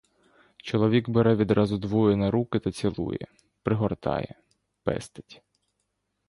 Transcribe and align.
Чоловік 0.57 1.09
бере 1.09 1.35
відразу 1.35 1.77
двоє 1.77 2.15
на 2.15 2.31
руки 2.31 2.59
та 2.59 2.71
цілує, 2.71 3.27
пригортає, 3.63 4.35
пестить. 4.83 5.41